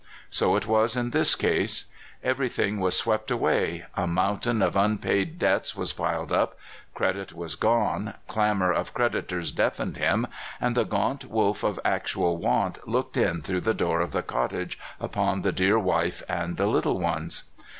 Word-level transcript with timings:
So 0.31 0.55
it 0.55 0.65
was 0.65 0.95
in 0.95 1.11
this 1.11 1.35
case. 1.35 1.85
Every 2.23 2.49
thing 2.49 2.79
was 2.79 2.97
swept 2.97 3.29
away, 3.29 3.85
a 3.95 4.07
mountain 4.07 4.63
of 4.63 4.75
unpaid 4.75 5.37
debts 5.37 5.75
was 5.75 5.93
piled 5.93 6.31
up, 6.31 6.57
credit 6.95 7.33
was 7.35 7.55
gene, 7.55 8.15
clamor 8.27 8.71
of 8.73 8.95
creditors 8.95 9.51
deafened 9.51 9.97
him, 9.97 10.25
and 10.59 10.73
the 10.75 10.85
gaunt 10.85 11.25
wolf 11.25 11.63
of 11.63 11.79
actual 11.85 12.37
want 12.37 12.87
looked 12.87 13.15
in 13.15 13.43
through 13.43 13.61
the 13.61 13.75
door 13.75 14.01
of 14.01 14.11
the 14.11 14.23
cottage 14.23 14.79
upon 14.99 15.43
the 15.43 15.51
dear 15.51 15.77
wife 15.77 16.23
and 16.27 16.57
little 16.59 16.97
ones. 16.99 17.43